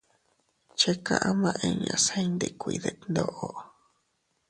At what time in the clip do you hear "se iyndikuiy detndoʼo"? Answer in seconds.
2.05-3.47